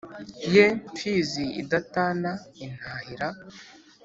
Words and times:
Ye 0.53 0.65
Mfizi 0.89 1.45
idatana 1.61 2.31
intahira, 2.65 3.29